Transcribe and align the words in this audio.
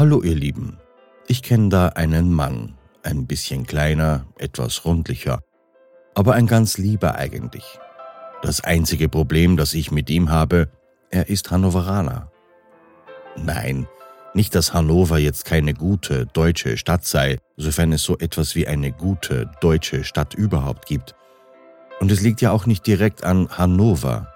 Hallo 0.00 0.22
ihr 0.22 0.34
Lieben, 0.34 0.78
ich 1.26 1.42
kenne 1.42 1.68
da 1.68 1.88
einen 1.88 2.32
Mann, 2.32 2.72
ein 3.02 3.26
bisschen 3.26 3.66
kleiner, 3.66 4.24
etwas 4.38 4.86
rundlicher, 4.86 5.42
aber 6.14 6.32
ein 6.32 6.46
ganz 6.46 6.78
lieber 6.78 7.16
eigentlich. 7.16 7.78
Das 8.40 8.64
einzige 8.64 9.10
Problem, 9.10 9.58
das 9.58 9.74
ich 9.74 9.90
mit 9.90 10.08
ihm 10.08 10.30
habe, 10.30 10.70
er 11.10 11.28
ist 11.28 11.50
Hannoveraner. 11.50 12.30
Nein, 13.36 13.86
nicht, 14.32 14.54
dass 14.54 14.72
Hannover 14.72 15.18
jetzt 15.18 15.44
keine 15.44 15.74
gute 15.74 16.24
deutsche 16.24 16.78
Stadt 16.78 17.04
sei, 17.04 17.36
sofern 17.58 17.92
es 17.92 18.02
so 18.02 18.16
etwas 18.16 18.54
wie 18.54 18.66
eine 18.66 18.92
gute 18.92 19.50
deutsche 19.60 20.02
Stadt 20.04 20.32
überhaupt 20.32 20.86
gibt. 20.86 21.14
Und 22.00 22.10
es 22.10 22.22
liegt 22.22 22.40
ja 22.40 22.52
auch 22.52 22.64
nicht 22.64 22.86
direkt 22.86 23.22
an 23.22 23.50
Hannover. 23.50 24.32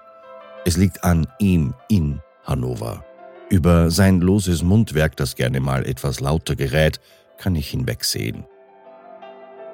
Es 0.63 0.77
liegt 0.77 1.03
an 1.03 1.25
ihm 1.39 1.73
in 1.89 2.21
Hannover. 2.43 3.03
Über 3.49 3.91
sein 3.91 4.21
loses 4.21 4.63
Mundwerk, 4.63 5.15
das 5.17 5.35
gerne 5.35 5.59
mal 5.59 5.85
etwas 5.85 6.19
lauter 6.19 6.55
gerät, 6.55 6.99
kann 7.37 7.55
ich 7.55 7.69
hinwegsehen. 7.69 8.45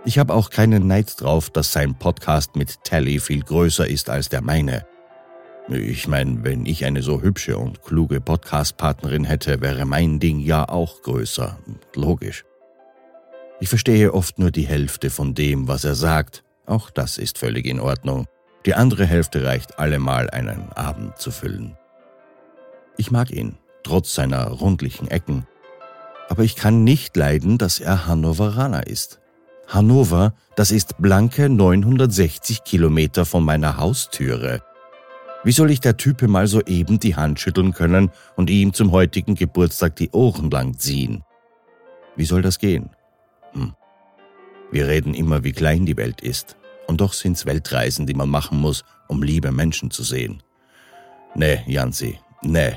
Ich 0.03 0.19
habe 0.19 0.33
auch 0.33 0.49
keinen 0.49 0.87
Neid 0.87 1.21
drauf, 1.21 1.49
dass 1.49 1.71
sein 1.71 1.95
Podcast 1.95 2.55
mit 2.55 2.83
Tally 2.83 3.19
viel 3.19 3.43
größer 3.43 3.87
ist 3.87 4.09
als 4.09 4.29
der 4.29 4.41
meine. 4.41 4.85
Ich 5.69 6.07
meine, 6.07 6.43
wenn 6.43 6.65
ich 6.65 6.85
eine 6.85 7.01
so 7.01 7.21
hübsche 7.21 7.57
und 7.57 7.83
kluge 7.83 8.19
Podcast-Partnerin 8.19 9.23
hätte, 9.23 9.61
wäre 9.61 9.85
mein 9.85 10.19
Ding 10.19 10.39
ja 10.39 10.67
auch 10.67 11.01
größer. 11.03 11.57
Logisch. 11.95 12.43
Ich 13.59 13.69
verstehe 13.69 14.13
oft 14.13 14.39
nur 14.39 14.51
die 14.51 14.65
Hälfte 14.65 15.11
von 15.11 15.35
dem, 15.35 15.67
was 15.67 15.83
er 15.83 15.95
sagt. 15.95 16.43
Auch 16.65 16.89
das 16.89 17.17
ist 17.17 17.37
völlig 17.37 17.67
in 17.67 17.79
Ordnung. 17.79 18.25
Die 18.65 18.73
andere 18.73 19.05
Hälfte 19.05 19.45
reicht 19.45 19.79
allemal, 19.79 20.29
einen 20.31 20.71
Abend 20.73 21.17
zu 21.17 21.31
füllen. 21.31 21.77
Ich 23.01 23.09
mag 23.09 23.31
ihn, 23.31 23.55
trotz 23.81 24.13
seiner 24.13 24.45
rundlichen 24.45 25.07
Ecken. 25.07 25.47
Aber 26.29 26.43
ich 26.43 26.55
kann 26.55 26.83
nicht 26.83 27.17
leiden, 27.17 27.57
dass 27.57 27.79
er 27.79 28.05
Hannoveraner 28.05 28.85
ist. 28.85 29.19
Hannover, 29.67 30.35
das 30.55 30.69
ist 30.69 30.99
blanke 30.99 31.49
960 31.49 32.63
Kilometer 32.63 33.25
von 33.25 33.43
meiner 33.43 33.77
Haustüre. 33.77 34.61
Wie 35.43 35.51
soll 35.51 35.71
ich 35.71 35.79
der 35.79 35.97
Type 35.97 36.27
mal 36.27 36.45
so 36.45 36.61
eben 36.61 36.99
die 36.99 37.15
Hand 37.15 37.39
schütteln 37.39 37.73
können 37.73 38.11
und 38.35 38.51
ihm 38.51 38.71
zum 38.71 38.91
heutigen 38.91 39.33
Geburtstag 39.33 39.95
die 39.95 40.11
Ohren 40.11 40.51
lang 40.51 40.77
ziehen? 40.77 41.23
Wie 42.15 42.25
soll 42.25 42.43
das 42.43 42.59
gehen? 42.59 42.91
Hm. 43.53 43.73
Wir 44.69 44.87
reden 44.87 45.15
immer, 45.15 45.43
wie 45.43 45.53
klein 45.53 45.87
die 45.87 45.97
Welt 45.97 46.21
ist. 46.21 46.55
Und 46.85 47.01
doch 47.01 47.13
sind's 47.13 47.47
Weltreisen, 47.47 48.05
die 48.05 48.13
man 48.13 48.29
machen 48.29 48.59
muss, 48.59 48.83
um 49.07 49.23
liebe 49.23 49.51
Menschen 49.51 49.89
zu 49.89 50.03
sehen. 50.03 50.43
Nee, 51.33 51.63
Jansi, 51.65 52.19
nee. 52.43 52.75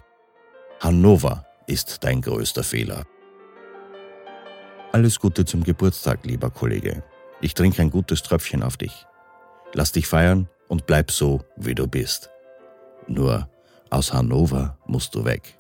Hannover 0.81 1.47
ist 1.67 2.05
dein 2.05 2.21
größter 2.21 2.63
Fehler. 2.63 3.05
Alles 4.93 5.19
Gute 5.19 5.45
zum 5.45 5.65
Geburtstag, 5.65 6.25
lieber 6.25 6.51
Kollege. 6.51 7.03
Ich 7.41 7.55
trinke 7.55 7.83
ein 7.83 7.91
gutes 7.91 8.23
Tröpfchen 8.23 8.63
auf 8.63 8.77
dich. 8.77 9.07
Lass 9.73 9.93
dich 9.93 10.07
feiern 10.07 10.49
und 10.69 10.87
bleib 10.87 11.11
so, 11.11 11.43
wie 11.57 11.75
du 11.75 11.87
bist. 11.87 12.31
Nur 13.09 13.49
aus 13.91 14.13
Hannover 14.13 14.79
musst 14.87 15.15
du 15.15 15.25
weg. 15.25 15.59